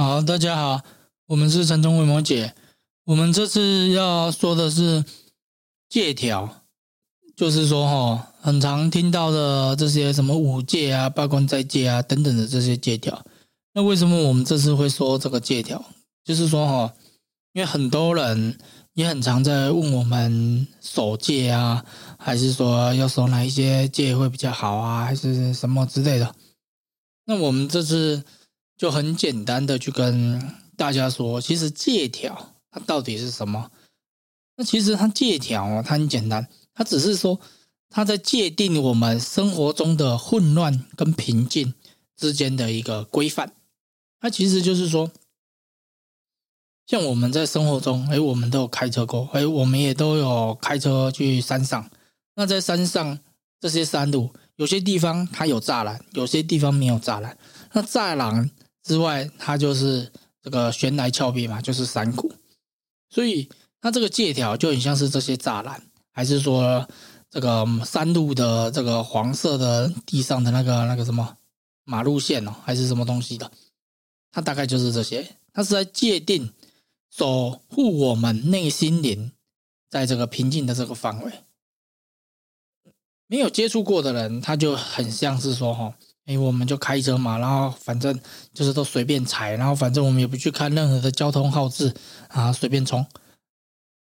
[0.00, 0.80] 好，大家好，
[1.26, 2.54] 我们是陈中伟摩姐。
[3.04, 5.04] 我们这次要说的是
[5.88, 6.62] 借条，
[7.34, 13.26] 就是说哈，很常听到的这些什么五戒啊、八关斋戒啊等等的这些戒条。
[13.72, 15.84] 那为什么我们这次会说这个借条？
[16.24, 16.94] 就是说哈，
[17.52, 18.56] 因为很多人
[18.94, 21.84] 也很常在问我们守戒啊，
[22.16, 26.36] 还是说要守哪一些戒会比较好啊，还是什么之类的。
[27.24, 28.22] 那我们这次。
[28.78, 30.40] 就很简单的去跟
[30.76, 33.72] 大家说，其实借条它到底是什么？
[34.56, 37.40] 那其实它借条哦，它很简单，它只是说
[37.90, 41.74] 它在界定我们生活中的混乱跟平静
[42.16, 43.52] 之间的一个规范。
[44.20, 45.10] 它其实就是说，
[46.86, 51.90] 像我们在生活中，哎，我们都有开车过，哎，我们也都有开车去山上。
[52.36, 53.18] 那在山上
[53.58, 57.36] 这些山路，有些地方它有栅栏，有些地方没有栅栏。
[57.72, 58.48] 那栅栏。
[58.82, 60.10] 之外，它就是
[60.42, 62.32] 这个悬崖峭壁嘛，就是山谷，
[63.10, 63.48] 所以
[63.80, 65.82] 它这个界条就很像是这些栅栏，
[66.12, 66.88] 还是说
[67.30, 71.36] 这个山路的这个黄色的地上的那个那个什么
[71.84, 73.50] 马路线哦，还是什么东西的？
[74.30, 76.52] 它大概就是这些，它是在界定
[77.10, 79.32] 守护我们内心灵
[79.90, 81.32] 在这个平静的这个范围。
[83.26, 85.94] 没有接触过的人，他就很像是说哈。
[86.28, 88.20] 哎，我们就开车嘛，然后反正
[88.52, 91.94] 就是都随便踩，然后反正我们也不去看任何的交通号志
[92.28, 93.06] 啊，随便冲。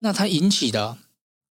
[0.01, 0.99] 那它引起的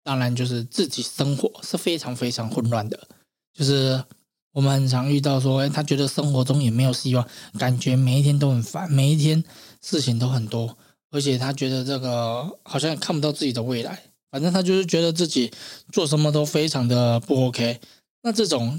[0.04, 3.08] 当然就是自己生活是非常非常混乱的，
[3.54, 4.04] 就是
[4.52, 7.26] 我们很常遇到说，哎，他觉得生活中也没有希望，
[7.58, 9.42] 感觉每一天都很烦，每一天
[9.80, 10.76] 事情都很多，
[11.10, 15.50] 而且他觉得这个好像看不到自己的未来，反正他就是觉得自己
[15.90, 17.80] 做什么都非常的不 OK。
[18.20, 18.78] 那这种。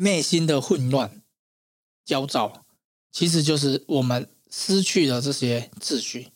[0.00, 1.22] 内心的混乱、
[2.04, 2.64] 焦躁，
[3.10, 6.28] 其实就是我们失去了这些秩序。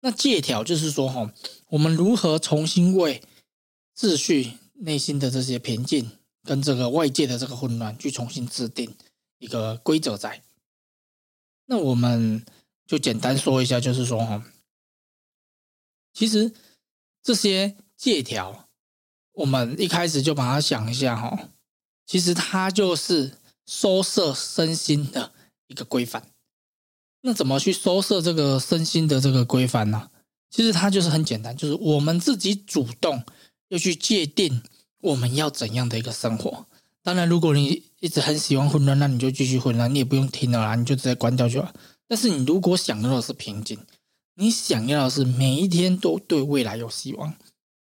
[0.00, 1.30] 那借条就是说，哈，
[1.68, 3.22] 我们如何重新为
[3.94, 6.12] 秩序、内心的这些平静
[6.44, 8.94] 跟这个外界的这个混乱，去重新制定
[9.38, 10.42] 一个规则在。
[11.66, 12.44] 那我们
[12.86, 14.42] 就简单说一下，就是说，哈，
[16.14, 16.54] 其实
[17.22, 18.70] 这些借条，
[19.32, 21.50] 我们一开始就把它想一下，哈。
[22.06, 23.32] 其实它就是
[23.66, 25.32] 收摄身心的
[25.68, 26.28] 一个规范。
[27.22, 30.10] 那怎么去收摄这个身心的这个规范呢？
[30.50, 33.24] 其实它就是很简单，就是我们自己主动
[33.68, 34.62] 要去界定
[35.00, 36.66] 我们要怎样的一个生活。
[37.02, 41.72] 当然，如果你一直很喜欢混乱，那你就继续混乱，你也不用听了啦，你就直接关掉就好。
[42.06, 43.78] 但是你如果想要的是平静，
[44.34, 47.34] 你想要的是每一天都对未来有希望，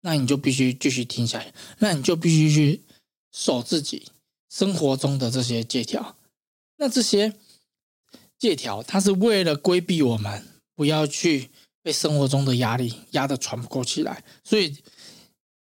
[0.03, 2.83] 那你就必须继续听下来，那你就必须去。
[3.33, 4.09] 守自己
[4.49, 6.17] 生活中的这些借条，
[6.77, 7.35] 那这些
[8.39, 11.51] 借条，它是为了规避我们不要去
[11.83, 14.77] 被生活中的压力压得喘不过气来，所以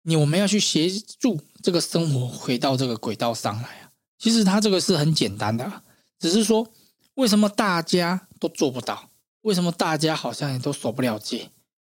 [0.03, 3.91] 你我们要去协助这个生活回到这个轨道上来啊。
[4.17, 5.83] 其实它这个是很简单的，
[6.19, 6.67] 只是说
[7.15, 9.09] 为什么大家都做不到？
[9.41, 11.49] 为什么大家好像也都守不了戒？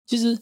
[0.06, 0.38] 其实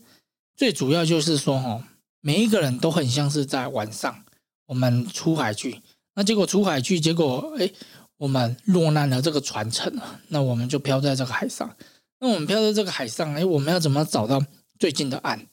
[0.56, 1.84] 最主要就是说，哦，
[2.20, 4.23] 每一个人都很像是在晚上。
[4.66, 5.80] 我们出海去，
[6.14, 7.70] 那结果出海去，结果哎，
[8.16, 11.76] 我们落难了，这个船沉了，那我们就漂在这个海上。
[12.20, 14.42] 那我们漂在这个海上，哎，我们要怎么找到
[14.78, 15.46] 最近的岸？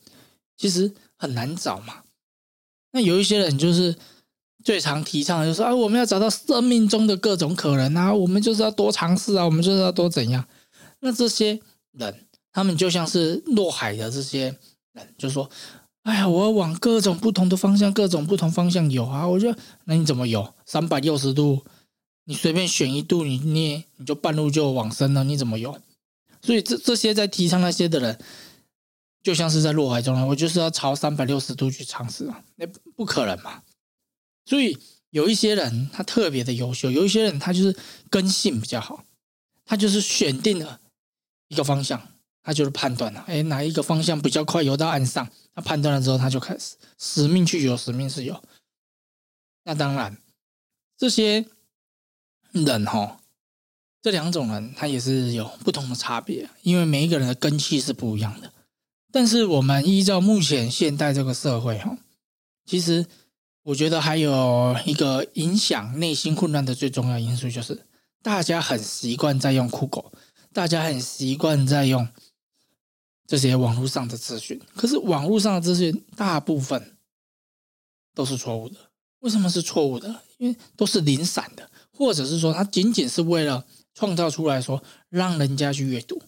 [0.56, 2.04] 其实很难找嘛。
[2.94, 3.96] 那有一些人就是
[4.64, 10.48] 最常提倡，就说啊，我们要找到生命中的各种可能啊，我们就是要多尝试啊，我们就是要多怎样。
[11.02, 11.60] 那这些
[11.92, 14.56] 人，他们就像是落海的这些
[14.94, 15.50] 人，就说。
[16.04, 19.28] 哎呀，我要往各种不同的方向，各种不同方向游啊！
[19.28, 20.54] 我就，那你怎么游？
[20.66, 21.64] 三百六十度，
[22.26, 25.80] 你随便选一度，你你你就半路就往生了，你怎么游？
[26.42, 28.20] 所以这这些在提倡那些的人，
[29.22, 30.26] 就像是在落海中了。
[30.26, 33.62] 我就是要朝三百六十度去尝试啊，那不可能嘛！
[34.46, 34.76] 所以
[35.12, 37.78] 有一些人他特别的优秀，有一些人他就是
[38.10, 39.04] 根性比较好，
[39.66, 40.80] 他就是选定了
[41.50, 42.02] 一个方向，
[42.44, 45.30] 他就是判断了，哎，哪一个方向比较快游到岸上。
[45.54, 48.42] 他判断了之后，他就开始使命去游，使命是有。
[49.66, 50.18] 那当然，
[50.98, 51.46] 这些
[52.52, 53.20] 人哈，
[54.02, 58.52] 这两种人他也是有不同的差别，因为每一个人的根气是不一样的。
[59.12, 61.98] 但是我们依照目前现代这个社会哈，
[62.66, 63.06] 其实
[63.64, 67.86] 我觉得还有一个影响内心混乱的最重要因素，就是
[68.24, 70.14] 大家很习惯在用酷狗，
[70.54, 72.08] 大家很习惯在用。
[73.32, 76.98] 这些网络上的资讯，可是网络上的资讯大部分
[78.14, 78.76] 都是错误的。
[79.20, 80.24] 为什么是错误的？
[80.38, 86.22] 因为都是零散的，或者是说它仅仅是为了创造出来说让人家去阅读，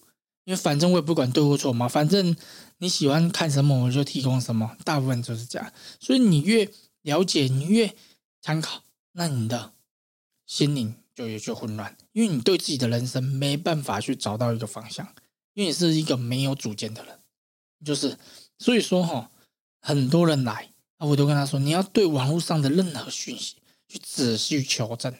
[0.45, 2.33] 因为反正我也不管对或错嘛，反正
[2.77, 5.73] 你喜欢看什么我就提供什么，大部分就是这样。
[5.99, 6.71] 所以你越
[7.01, 7.93] 了解，你越
[8.41, 9.73] 参考，那你的
[10.45, 15.13] 心灵就越就混乱，因为你对自己的人生没办法去找到一个方向，
[15.53, 17.19] 因为你是一个没有主见的人，
[17.85, 18.17] 就是
[18.57, 19.29] 所以说哈，
[19.79, 23.57] 很多人来啊，我都跟他说，你要对网络上的任何讯息
[23.87, 25.13] 去仔细求证，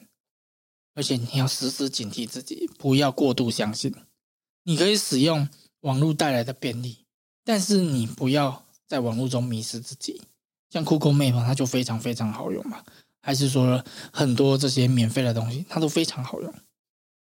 [0.96, 3.94] 而且你要时时警惕自己，不要过度相信。
[4.64, 5.48] 你可以使用
[5.82, 7.06] 网络带来的便利，
[7.44, 10.22] 但是你不要在网络中迷失自己。
[10.70, 12.84] 像酷狗妹嘛，它就非常非常好用嘛。
[13.22, 16.54] 还是说很多这些免费的东西，它都非常好用。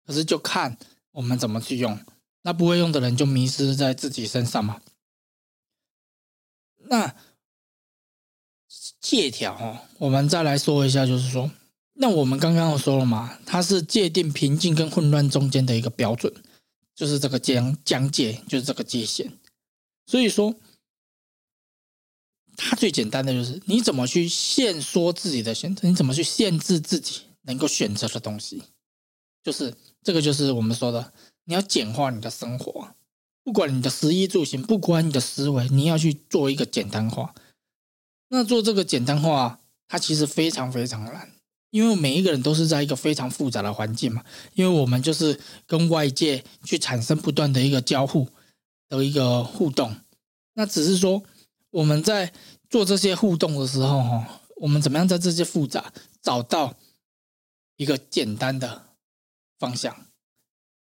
[0.05, 0.75] 可是就看
[1.11, 1.99] 我们怎么去用。
[2.43, 4.81] 那不会用的人就迷失在自己身上嘛。
[6.85, 7.15] 那
[9.01, 11.51] 借条哦，我们再来说一下，就是说，
[11.93, 16.31] 那我们刚刚有说了嘛，它是界定平静跟混乱中间的一个标准，
[16.95, 19.31] 就是这个疆疆界，就是这个界限。
[20.05, 20.55] 所以说。
[22.55, 28.61] 它最简单的就是你怎么去限缩自己的选择，你怎么去限制自己能够选择的东西，
[29.43, 31.13] 就是这个就是我们说的，
[31.45, 32.95] 你要简化你的生活，
[33.43, 37.33] 不管你的食衣住行，不管你的思维，你要去做一个简单化。
[38.29, 41.31] 那做这个简单化，它其实非常非常难，
[41.69, 44.23] 因为每一个人都是在一个非常复杂的环境嘛，
[44.53, 48.27] 因为我们就是跟外界去产生不断的一个交互
[48.87, 49.95] 的一个互动，
[50.53, 51.23] 那只是说。
[51.73, 52.31] 我们在
[52.69, 55.91] 做这些互动的时候，哈，我们怎么样在这些复杂
[56.21, 56.75] 找到
[57.77, 58.89] 一个简单的
[59.57, 60.05] 方向？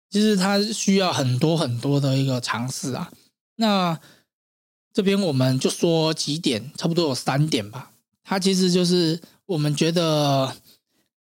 [0.10, 3.12] 其实它需要很多很多的一个尝试啊。
[3.56, 4.00] 那
[4.94, 7.92] 这边我们就说几点，差不多有三点吧。
[8.24, 10.56] 它其实就是我们觉得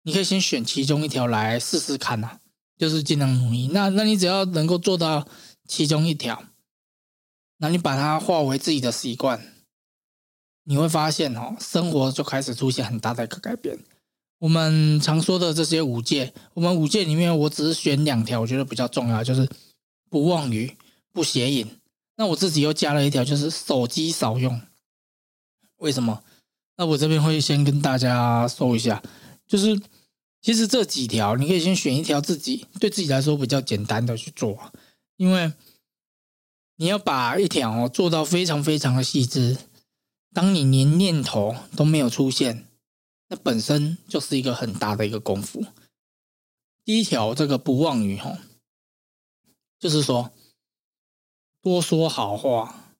[0.03, 2.39] 你可以先选其中一条来试试看呐，
[2.77, 3.69] 就是尽量努力。
[3.73, 5.27] 那那你只要能够做到
[5.67, 6.43] 其中一条。
[7.57, 9.53] 那你把它化为自己的习惯，
[10.63, 13.77] 你会发现哦，生活就开始出现很大的一个改变。
[14.39, 19.47] 我们常说的这些五戒，我们五戒里面，我只是选两条，我觉得比较重要，就是
[20.09, 20.75] 不妄语、
[21.13, 21.69] 不邪淫。
[22.15, 24.59] 那我自己又加了一条，就是手机少用。
[25.77, 26.23] 为什么？
[26.77, 29.03] 那我这边会先跟大家说一下，
[29.47, 29.79] 就是
[30.41, 34.71] 其实这几条，你可以先选一条自己对自己来说比较简单的去做，
[35.17, 35.53] 因为。
[36.81, 39.57] 你要把一条哦做到非常非常的细致，
[40.33, 42.68] 当你连念头都没有出现，
[43.29, 45.65] 那本身就是一个很大的一个功夫。
[46.83, 48.39] 第一条这个不妄语哈，
[49.79, 50.31] 就是说
[51.61, 52.95] 多说好话，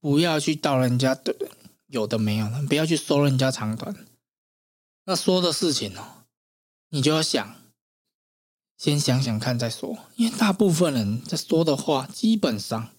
[0.00, 1.36] 不要去道人家的
[1.86, 4.06] 有的没有的，不要去说人家长短。
[5.04, 6.24] 那说的事情哦，
[6.88, 7.56] 你就要想。
[8.76, 12.90] 先想想看再说，因为大部分人在说的话，基本上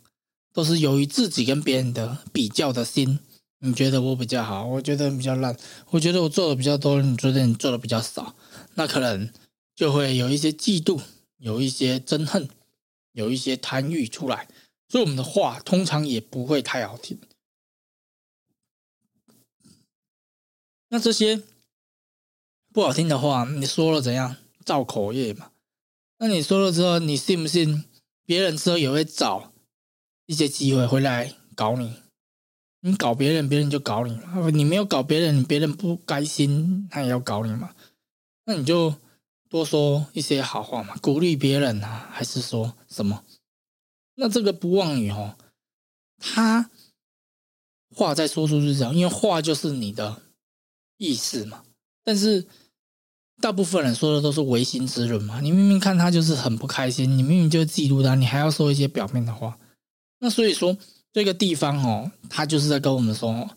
[0.54, 3.20] 都是由于自己跟别人的比较的心。
[3.66, 5.58] 你觉得我比较好，我觉得比较烂，
[5.90, 8.36] 我觉得我做的比较多，你觉得你做的比较少，
[8.76, 9.30] 那可能
[9.76, 11.02] 就会有一些嫉妒，
[11.38, 12.48] 有一些憎恨，
[13.14, 14.48] 有一些贪欲出来，
[14.88, 17.18] 所以我们的话通常也不会太好听。
[20.90, 21.42] 那这些
[22.72, 24.38] 不好听的话，你说了怎样？
[24.64, 25.52] 造口业嘛。
[26.20, 27.84] 那你说了之后，你信不信
[28.26, 29.52] 别人之后也会找
[30.28, 32.05] 一些机会回来搞你？
[32.86, 34.50] 你搞别人，别人就搞你嘛。
[34.52, 37.74] 你没有搞别人，别人不甘心，他也要搞你嘛。
[38.46, 38.94] 那你就
[39.50, 43.24] 多说一些好话嘛，鼓励别人啊，还是说什么？
[44.16, 45.36] 那这个不忘语哦，
[46.20, 46.70] 他
[47.96, 50.22] 话再说出去这样，因为话就是你的
[50.98, 51.64] 意思嘛。
[52.04, 52.48] 但是。
[53.42, 59.60] 大部分人说的都是唯心之论嘛，你明明看他就是很不开心，你明明就记录他，你还要说一些表面的话，
[60.20, 60.78] 那所以说
[61.16, 63.50] 这个地方哦，他就是在跟我们说，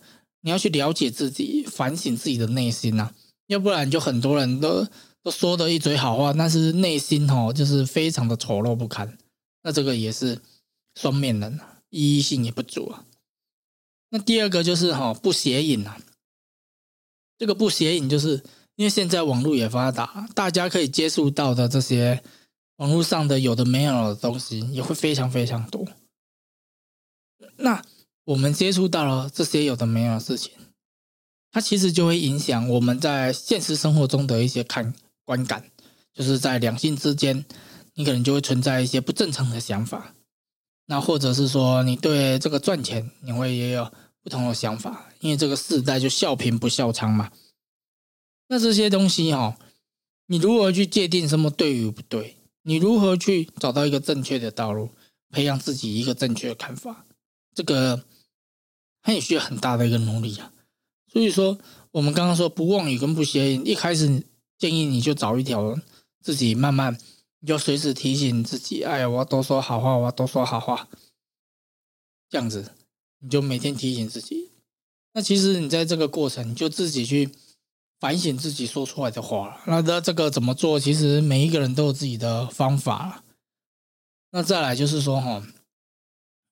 [0.43, 3.12] 你要去了解自己，反省自己的内心呐，
[3.49, 4.87] 要不然就很多人都
[5.25, 9.19] 都说的一嘴好话，但是内心哦就是非常的丑陋不堪，
[9.65, 10.41] 那这个也是
[10.95, 11.59] 双面人，
[11.91, 13.05] 一性也不足啊。
[14.11, 15.99] 那第二个就是哈不邪淫啊，
[17.38, 18.41] 这个不邪淫就是。
[18.77, 22.23] 因为现在网络也发达，大家可以接触到的这些
[22.77, 25.85] 网络上的有的没有的东西也会非常非常多。
[27.59, 27.85] 那
[28.25, 30.53] 我们接触到了这些有的没有的事情，
[31.50, 35.71] 它其实就会影响我们在现实生活中的一些看观感，
[36.12, 37.45] 就是在两性之间，
[37.95, 40.15] 你可能就会存在一些不正常的想法。
[40.87, 43.91] 那或者是说，你对这个赚钱，你会也有
[44.23, 47.31] 不同的想法，因为这个时代就笑贫不笑娼嘛。
[48.49, 49.59] 那这些东西哈，
[50.27, 52.37] 你如何去界定什么对与不对？
[52.62, 54.91] 你如何去找到一个正确的道路，
[55.31, 57.05] 培养自己一个正确的看法？
[57.59, 58.05] 这个
[59.03, 60.53] 它也需要很大的一个努力啊。
[61.12, 61.59] 所以说，
[61.91, 64.23] 我们刚刚说不妄语跟不谐音，一开始
[64.57, 65.77] 建议你就找一条
[66.23, 66.97] 自己慢慢，
[67.41, 70.87] 你就随时提醒自己，哎呀，我要多说好话，我要多说好话，
[72.31, 72.71] 这样子
[73.19, 74.53] 你就每天提醒自己。
[75.15, 77.29] 那其实你在这个过程，你就自己去
[77.99, 79.61] 反省自己说出来的话。
[79.67, 80.79] 那那这个怎么做？
[80.79, 83.25] 其实每一个人都有自己的方法。
[84.31, 85.43] 那再来就是说，哈，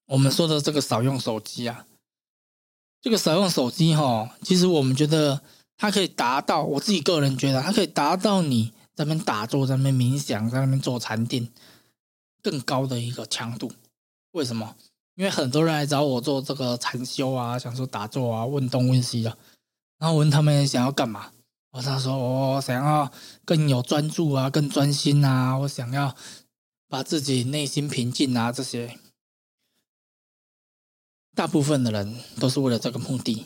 [0.07, 1.87] 我们说的这个少用手机啊。
[3.03, 5.41] 这个少用手机哈，其实我们觉得
[5.77, 11.49] 它可以达到，我自己个人觉得它可以达到你在那边打坐、在那边冥想、在那边做禅定
[12.43, 13.71] 更高的一个强度。
[14.33, 14.75] 为什么？
[15.15, 19.39] 因为很多人来找我做这个禅修啊，想说打坐啊、问东问西的，
[19.99, 21.31] 然后问他们想要干嘛？
[21.71, 23.11] 我他说我想要
[23.45, 26.15] 更有专注啊，更专心啊，我想要
[26.89, 28.99] 把自己内心平静啊这些。
[31.37, 33.45] 大部分的人都是为了这个目的。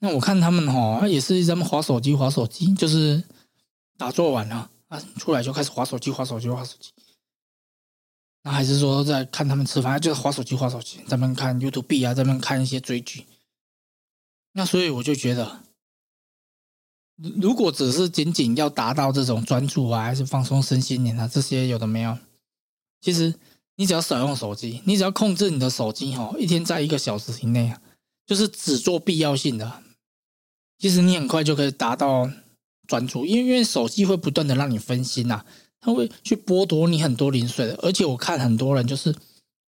[0.00, 3.22] 那我看他们哈，也是在那划手机，划手机，就是
[3.96, 6.90] 打坐完了啊，出来就开始划手机，划手机，划手机。
[8.42, 13.26] 那还是说在看他们吃饭，就是划手机，划手机，在那看 YouTube 啊，在那看一些追剧。
[14.52, 15.60] 那所以我就觉得，
[17.40, 22.18] 如果只是仅仅要达到这种专注啊，还是放松身心啊，这些有的没有，
[23.00, 23.32] 其实。
[23.80, 27.80] 你只要少用手机，你只要控制你的手机哈，一天在一个小时以内啊，
[28.26, 29.82] 就是只做必要性的。
[30.76, 32.30] 其实你很快就可以达到
[32.86, 35.46] 专注，因为因为手机会不断的让你分心呐，
[35.80, 37.74] 它会去剥夺你很多零碎的。
[37.76, 39.16] 而且我看很多人就是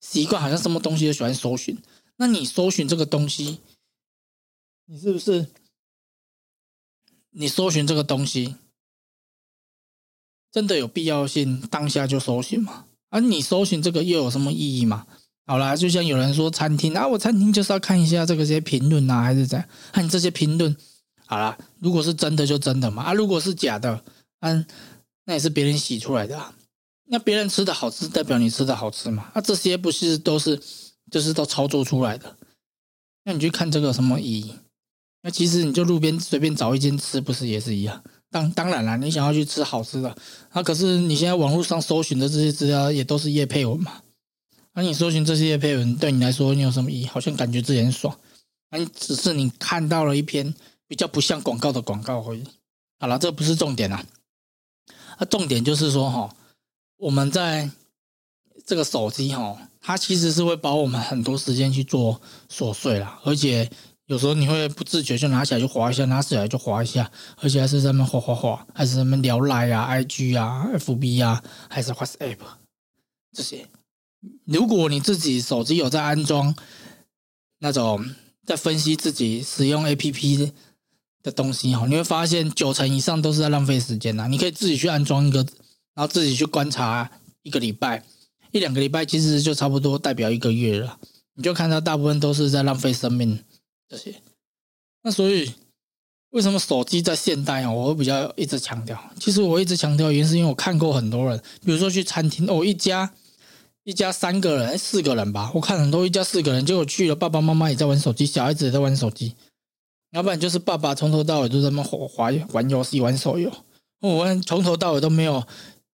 [0.01, 1.77] 习惯，好像什么东西都喜欢搜寻。
[2.15, 3.59] 那你搜寻这个东西，
[4.85, 5.45] 你是不是
[7.29, 8.55] 你搜寻这个东西
[10.51, 11.61] 真的有必要性？
[11.67, 12.87] 当下就搜寻吗？
[13.09, 15.05] 而你搜寻这个又有什么意义嘛？
[15.45, 19.67] 好啦，就像有人说餐厅啊，我餐厅就是要看一下这个些评论啊，还是怎样？
[19.91, 20.75] 看这些评论，
[21.25, 24.03] 好啦，如果是真的就真的嘛，啊，如果是假的，
[24.41, 24.65] 嗯，
[25.25, 26.53] 那也是别人洗出来的，啊。
[27.11, 29.31] 那别人吃的好吃，代表你吃的好吃嘛？
[29.33, 30.61] 那这些不是都是
[31.09, 32.35] 就是都操作出来的？
[33.23, 34.53] 那你去看这个什么意义？
[35.23, 38.03] 那其实你就路边随便找一间吃，不是也是一样？
[38.31, 40.15] 当当然了，你想要去吃好吃的，
[40.51, 44.03] 啊，可是你现在网络上搜寻的这些资料也都是叶配文嘛？
[44.73, 47.07] 那你搜寻这些叶配文，对你来说你有什么意义？
[47.07, 48.15] 好像感觉自己很爽，
[48.69, 50.53] 那你只是你看到了一篇
[50.87, 52.43] 比较不像广告的广告而已。
[52.99, 54.05] 好了，这不是重点啊，
[55.17, 56.35] 啊，重点就是说哈，
[56.97, 57.69] 我们在
[58.65, 62.21] 这个手机哈，它其实是会把我们很多时间去做
[62.51, 63.69] 琐碎了，而且。
[64.09, 72.39] 有时候你会不自觉就拿起来就划一下，拿起来就划一下，而且还是在那滑滑滑，还是在那聊 Line 啊、IG 啊、FB 啊，还是 WhatsApp
[73.31, 73.67] 这些。
[74.45, 76.55] 如果你自己手机有在安装
[77.59, 78.03] 那种
[78.47, 80.51] 在分析自己使用 APP
[81.21, 84.27] 的东西哈，你会发现九成以上都是在浪费时间呐。
[84.27, 85.45] 你可以自己去安装一个，
[85.93, 87.11] 然后自己去观察
[87.43, 88.03] 一个礼拜、
[88.49, 90.97] 一两个礼拜，其实就差不多代表一个月了。
[91.35, 93.39] 你就看到大部分都是在浪费生命。
[93.89, 94.13] 这些，
[95.01, 95.51] 那所以
[96.29, 97.71] 为什么手机在现代啊？
[97.71, 98.95] 我会比较一直强调。
[99.19, 103.11] 其实我一直强调原因是因为我看过很多人，比如说去餐厅，哦，一家
[103.83, 109.33] 一家三个人、四个人吧，我看很多一家四个人，结果去了，爸爸妈妈也在玩手机，小孩子也在玩手机，
[110.11, 113.51] 要不然就是爸爸从头到尾都在那火滑玩游戏、玩手游，
[114.01, 115.43] 我从头到尾都没有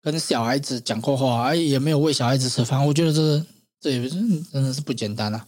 [0.02, 2.86] 跟小孩子讲过话，哎，也没有喂小孩子吃饭。
[2.86, 3.46] 我觉得这
[3.80, 4.10] 这也是
[4.52, 5.48] 真的是不简单啊。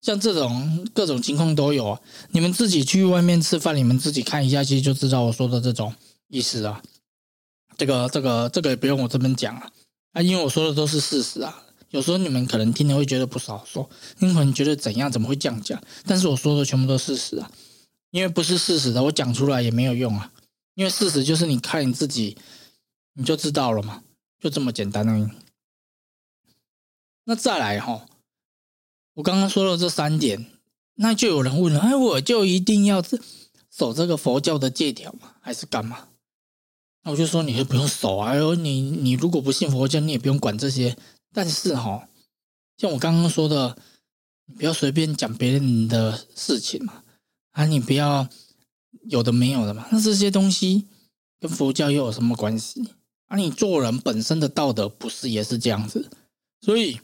[0.00, 2.00] 像这种各种情况都有啊，
[2.30, 5.92] 你们自己去外面吃饭，你们自己看一下，其实就知道我说的这种
[6.28, 6.82] 意思啊。
[7.76, 9.70] 这个、这个、这个也不用我这边讲啊，
[10.12, 11.64] 啊，因为我说的都是事实啊。
[11.90, 13.88] 有时候你们可能听了会觉得不好说，
[14.18, 15.80] 你可能觉得怎样，怎么会这样讲？
[16.06, 17.50] 但是我说的全部都是事实啊，
[18.10, 20.30] 因为不是事实的，我讲出来也没有用啊。
[20.74, 22.36] 因为事实就是你看你自己，
[23.14, 24.02] 你就知道了嘛，
[24.40, 25.26] 就这么简单而已。
[27.24, 28.07] 那再来哈。
[29.18, 30.46] 我刚刚说了这三点，
[30.94, 33.02] 那就有人问了：哎，我就一定要
[33.68, 35.34] 守这个佛教的戒条吗？
[35.40, 36.06] 还是干嘛？
[37.02, 38.30] 那我就说，你可以不用守啊。
[38.30, 40.96] 哎呦，你你如果不信佛教，你也不用管这些。
[41.32, 42.08] 但是哈，
[42.76, 43.76] 像我刚刚说的，
[44.46, 47.02] 你不要随便讲别人的事情嘛。
[47.50, 48.28] 啊，你不要
[49.10, 49.88] 有的没有的嘛。
[49.90, 50.86] 那这些东西
[51.40, 52.88] 跟佛教又有什么关系？
[53.26, 56.08] 啊，你做人本身的道德不是也是这样子？
[56.60, 57.00] 所以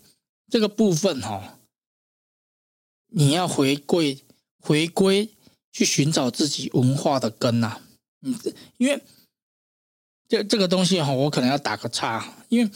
[0.48, 1.58] 这个部分哈。
[3.16, 4.18] 你要回归，
[4.58, 5.30] 回归
[5.72, 7.80] 去寻找自己文化的根呐。
[8.22, 8.34] 嗯，
[8.76, 9.00] 因为
[10.28, 12.70] 这这个东西哈，我可能要打个叉，因为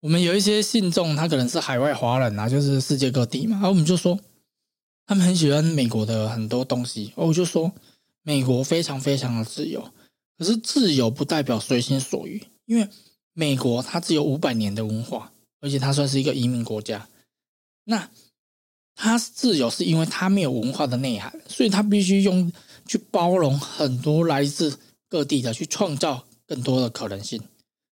[0.00, 4.18] 我们有一些信众，他可能是海外华人啊，就是世界各地嘛，然后我们就说
[5.06, 7.72] 他们很喜欢美国的很多东西，我就说
[8.22, 9.90] 美国非常非常的自由，
[10.36, 12.86] 可是自由不代表随心所欲，因为
[13.32, 17.08] 美国它只有五百年的文化，而且它算是一个移民国家，
[17.84, 18.10] 那
[18.98, 22.52] 它自由是因为它没有文化的内涵，所以它必须用
[22.86, 24.78] 去包容很多来自
[25.08, 26.26] 各地的，去创造。
[26.48, 27.38] 更多的可能性。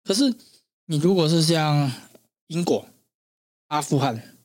[0.03, 0.35] 可是，
[0.87, 1.89] 你如果是像
[2.47, 2.85] 英国、
[3.67, 4.35] 阿富汗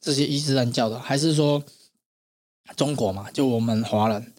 [0.00, 1.62] 这些伊斯兰教的，还是说
[2.74, 3.30] 中国嘛？
[3.32, 4.32] 就我们华人，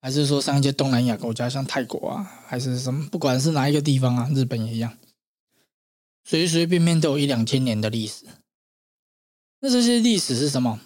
[0.00, 3.08] 还是说像一些东南亚国家，像泰国啊，还是什么？
[3.10, 4.96] 不管是哪一个地方啊，日本也一样，
[6.22, 8.26] 随随便便都有一两千年的历史。
[9.60, 10.80] 那这些历史是什么？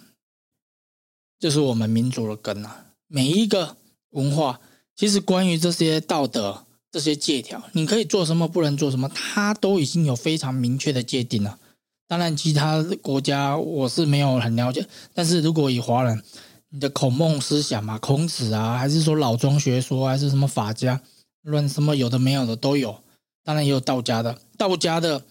[1.39, 2.85] 就是我们民族的根啊！
[3.07, 3.77] 每一个
[4.11, 4.59] 文化，
[4.95, 6.65] 其实关于这些道德。
[6.93, 11.57] 这些借条，你可以做什么，不能做什么，它都已经有非常明确的界定了。
[12.05, 16.21] 当然，其他国家我是没有很了解，但是如果以华人，
[16.67, 21.01] 你的孔孟思想嘛，孔子啊，还是说老庄学说，还是什么法家
[21.43, 23.01] 论什么有的没有的都有。
[23.45, 25.23] 当然也有道家的，道家的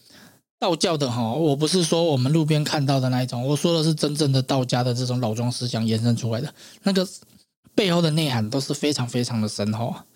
[0.61, 7.09] 道教的哈，我不是说我们路边看到的那一种，我说的是真正的道家的这种老庄思想延伸出来的那个
[7.75, 10.07] 背后的内涵都是非常非常的深厚啊。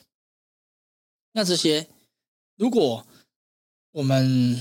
[1.33, 1.89] 那这些，
[2.57, 3.07] 如果
[3.93, 4.61] 我们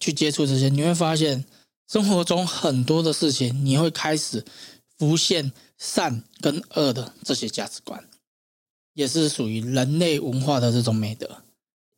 [0.00, 1.44] 去接触这些，你会发现
[1.86, 4.42] 生活中很多的事情，你会开始
[4.96, 8.08] 浮现善跟恶的这些价值观，
[8.94, 11.42] 也是属于人类文化的这种美德。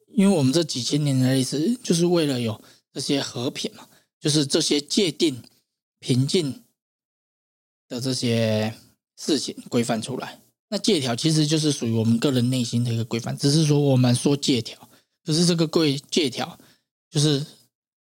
[0.08, 2.60] 因为我们这几千年的历史，就是为了有
[2.92, 3.86] 这些和平嘛，
[4.20, 5.42] 就是这些界定
[5.98, 6.62] 平静
[7.88, 8.74] 的这些
[9.18, 10.40] 事情规范出来。
[10.68, 14.88] 那借条其实就是属于我们个人内心的一个规范，只是说我们说借条，
[15.24, 16.58] 可是这个规借条
[17.10, 17.44] 就是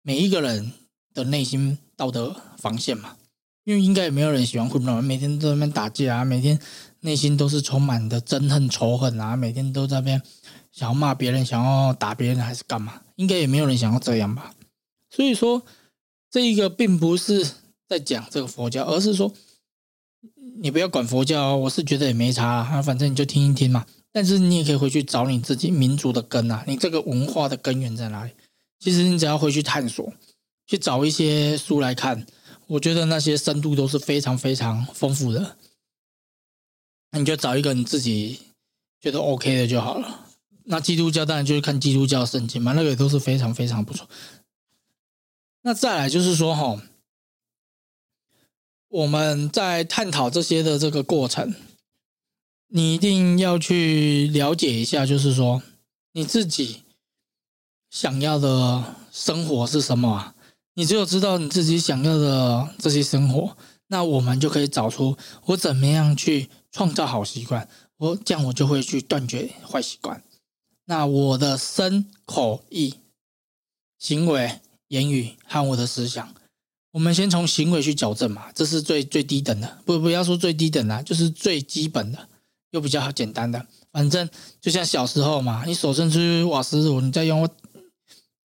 [0.02, 0.73] 每一个人
[1.12, 3.16] 的内心道德防线嘛。
[3.65, 6.56] 因为应该也没有人喜欢混乱，每天在那边打架啊，每天
[7.00, 10.23] 内心都是充满的憎恨仇恨啊，每天都在那边
[10.71, 13.02] 想要骂别人，想要打别人还是干嘛？
[13.17, 14.54] 应该也没有人想要这样吧。
[15.17, 15.63] 所以说，
[16.31, 17.45] 这一个并不是
[17.89, 19.33] 在讲这个佛教，而是说。
[20.59, 23.85] 你不要管佛教，我是觉得也没差啊，反正你就听一听嘛。
[24.11, 28.31] 但是你也可以回去找你自己民族的根啊，你这个文化的根源在哪里？
[28.79, 30.11] 其实你只要回去探索，
[30.67, 32.26] 去找一些书来看，
[32.69, 35.57] 我觉得那些深度都是非常非常丰富的。
[37.13, 38.39] 那你就找一个你自己
[39.02, 40.26] 觉得 OK 的就好了。
[40.65, 44.09] 那基督教当然就是看基督教圣经嘛，那个也都是非常非常不错。
[45.67, 46.81] 那再来就是说哈。
[48.89, 51.57] 我们在探讨这些的这个过程，
[52.69, 55.61] 你一定要去了解一下，就是说
[56.13, 56.85] 你自己
[57.91, 60.35] 想要的生活是什么？
[60.75, 63.57] 你只有知道你自己想要的这些生活，
[63.89, 70.23] 那我们就可以找出我怎么样去创造好习惯，我这样我就会去断绝坏习惯。
[70.85, 72.95] 那我的身口意、
[73.99, 76.34] 行为、言语和我的思想。
[76.92, 82.28] 我们先从行为去矫正嘛，这是最最低等的，不不要说最低等的，就是最基本的，
[82.70, 83.66] 又比较简单的。
[83.92, 84.28] 反正
[84.60, 87.46] 就像小时候嘛，你手伸出去瓦斯炉，你再用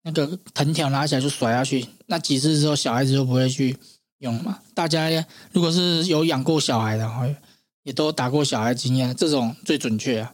[0.03, 3.77] 那个藤条拿起来就甩下去，那几次之后小孩子就不会去
[4.17, 4.59] 用嘛。
[4.73, 5.09] 大家
[5.53, 7.25] 如果是有养过小孩的哈，
[7.83, 10.33] 也都打过小孩经验，这种最准确啊。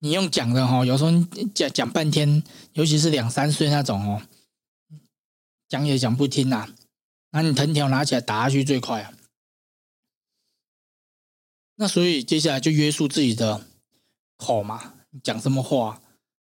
[0.00, 1.12] 你用讲的哈，有时候
[1.54, 4.20] 讲讲半天，尤其是两三岁那种哦，
[5.72, 6.68] 讲也讲不听呐。
[7.30, 9.14] 那你藤条拿起来打下去最快啊！
[11.76, 13.66] 那所以接下来就约束自己的
[14.36, 16.02] 口嘛，讲什么话？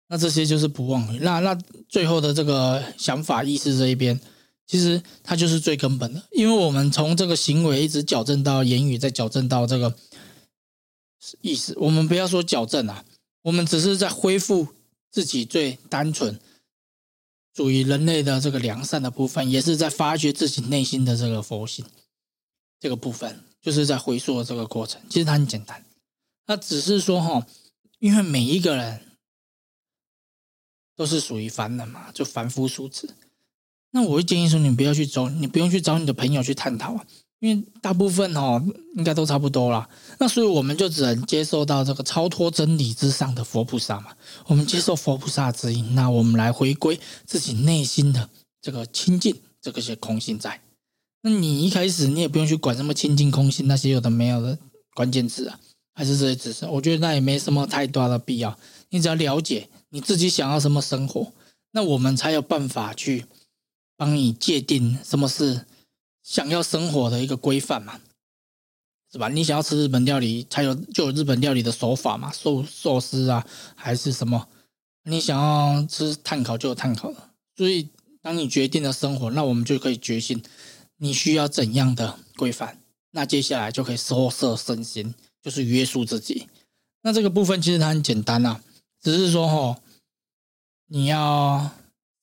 [0.09, 1.16] 那这些就是不忘。
[1.22, 1.55] 那那
[1.88, 4.20] 最后的这个想法意识这一边，
[4.66, 9.96] 其实它就是最根本的，因为我们从这个行为一直矫正到言语，再矫正到这个
[11.40, 11.72] 意识。
[11.79, 13.05] 我们不要说矫正啊，
[13.42, 14.74] 我们只是在恢复
[15.12, 16.40] 自己最单纯。
[17.55, 21.85] 属于人类的这个良善的部分，也是在发掘自己内心的这个佛性，
[22.81, 25.01] 这个部分就是在回溯的这个过程。
[25.09, 25.85] 其实它很简单，
[26.47, 27.47] 那只是说哈，
[28.01, 29.19] 因为每一个人
[30.97, 33.14] 都是属于凡人嘛，就凡夫俗子。
[33.90, 37.07] 那我会建议说，你不要去找，你不用去找你的朋友去探讨啊。
[37.40, 38.62] 因为大部分哦，
[38.97, 39.88] 应该都差不多啦。
[40.18, 44.12] 那所以我们就只能接受到这个超脱真理之上的佛菩萨嘛。
[44.47, 48.31] 我们接受佛菩萨指引，那我们来回归自己内心的
[48.62, 50.61] 这个清净，这个些空性在。
[51.23, 54.59] 那你一开始你也不用去管什么清净空性那些有的没有的
[54.94, 55.59] 关键字啊，
[55.94, 56.66] 还是这些知识？
[56.66, 58.59] 我觉得那也没什么太大的必要。
[58.90, 61.33] 你只要了解你自己想要什么生活，
[61.73, 63.27] 那我们才有办法去
[63.97, 65.66] 帮你界定什么是
[66.25, 68.01] 想要生活的一个规范嘛，
[69.13, 69.29] 是吧？
[69.29, 74.49] 你想要吃日本料理，才有就有日本料理的手法嘛，寿寿司啊，还是什么？
[75.05, 77.31] 你想要吃碳烤就有碳烤的。
[77.55, 77.91] 所以，
[78.23, 80.43] 当你决定了生活，那我们就可以决心
[80.97, 82.81] 你需要怎样的规范。
[83.11, 86.49] 那接下来就可以收摄身心，就是约束自己。
[87.03, 88.63] 那这个部分其实它很简单啊，
[89.01, 89.81] 只是说哈，
[90.89, 91.71] 你要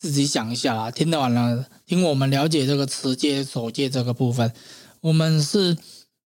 [0.02, 0.90] 自己想一下啦。
[0.90, 4.52] 听完了，听我们了解这个持戒守戒这个部分，
[5.00, 5.78] 我们是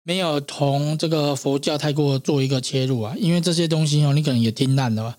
[0.02, 5.16] 没有从这个佛教太过做一个切入啊，因为这些东西哦，你可能也听烂了。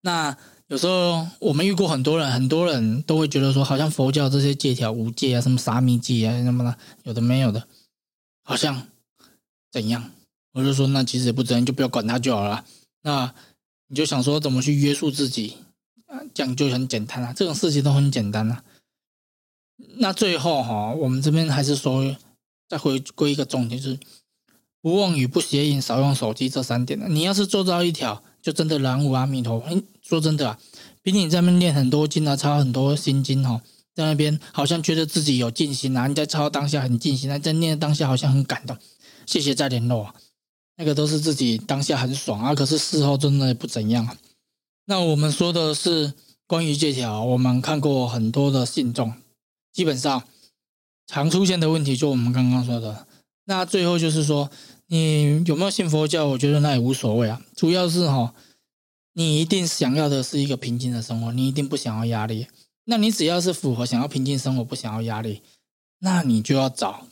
[0.00, 7.68] 那有时候我们遇过很多人，很多人都会觉得说，好像佛教这些戒条、五戒啊，什么沙弥戒啊，什么的，有的没有的。
[8.42, 8.88] 好像
[9.70, 10.10] 怎样？
[10.52, 12.64] 我就说，那其实也不真，就不要管他就好了。
[13.02, 13.32] 那
[13.86, 15.54] 你就想说怎么去约束自己
[16.08, 16.20] 啊？
[16.34, 17.32] 这样就很简单啊。
[17.32, 18.62] 这种事情都很简单啊。
[19.98, 22.16] 那最后哈，我们这边还是说，
[22.68, 23.98] 再回归一个重点，就是
[24.82, 27.08] 不妄语、不邪淫、少用手机这三点的。
[27.08, 29.82] 你要是做到一条，就真的南无阿弥陀佛。
[30.02, 30.58] 说真的啊，
[31.02, 33.62] 比你在那边念很多经啊，抄很多心经哈。
[33.94, 38.76] 在那边好像觉得自己有静心啊，你在抄当下很静心啊，在念当下好像很感动，
[39.26, 40.14] 谢谢再联络啊，
[40.76, 44.16] 那个都是自己当下很爽啊，可是事后真的不怎样。
[44.90, 46.14] 那我们说的是
[46.46, 49.12] 关于这条，我们看过很多的信众，
[49.70, 50.24] 基本上
[51.06, 53.06] 常出现的问题就我们刚刚说的。
[53.44, 54.50] 那最后就是说，
[54.86, 56.28] 你有没有信佛教？
[56.28, 58.34] 我觉得那也无所谓啊，主要是哈，
[59.12, 62.46] 你一定想要的是一个平静的生活，你一定不想要压力。
[62.84, 65.42] 那你只要是符合想要平静生活、不想要压力，
[65.98, 67.06] 那你就要找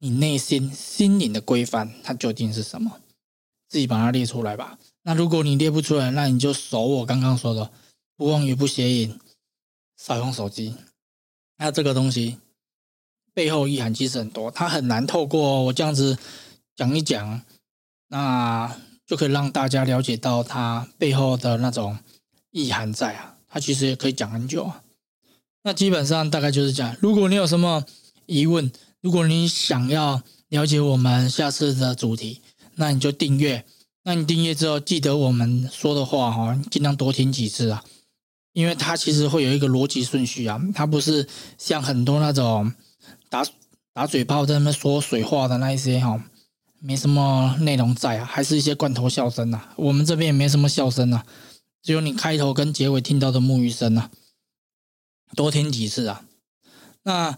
[0.00, 3.00] 你内心心灵的规范，它究竟是什么？
[3.70, 4.78] 自己把它列出来吧。
[5.08, 7.70] 那如果你列不出来，那你就守我刚刚说的，
[8.14, 9.18] 不妄语、不邪淫、
[9.96, 10.74] 少用手机。
[11.56, 12.36] 那这个东西
[13.32, 16.18] 背后意涵其实很多，它很难透过我这样子
[16.76, 17.40] 讲一讲，
[18.08, 21.96] 那就可以让大家了解到它背后的那种
[22.50, 23.36] 意涵在啊。
[23.48, 24.82] 它其实也可以讲很久啊，
[25.62, 26.94] 那基本上大概就是这样。
[27.00, 27.86] 如果你有什么
[28.26, 32.42] 疑问，如果你想要了解我们下次的主题，
[32.74, 33.64] 那你就订阅。
[34.08, 37.84] 那你订阅之后，记得我们说的话哈，尽量多听几次啊，
[38.54, 42.72] 因为它其实会有一个逻辑顺序啊，它不是像很多那种
[43.28, 43.44] 打
[43.92, 46.24] 打嘴炮在那边说水话的那一些哈，
[46.78, 49.74] 没什么内容在啊，还是一些罐头笑声啊。
[49.76, 51.26] 我们这边也没什么笑声啊。
[51.82, 54.10] 只有你开头跟结尾听到的沐浴声啊，
[55.36, 56.24] 多听几次啊。
[57.02, 57.36] 那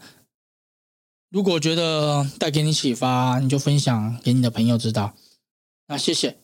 [1.30, 5.16] 如果觉得带给你启发，你就分享给你的朋友知道。
[5.88, 6.36] 那谢谢。